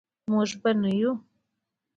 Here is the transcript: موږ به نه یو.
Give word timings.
موږ 0.31 0.49
به 0.61 0.71
نه 0.81 0.91
یو. 0.99 1.11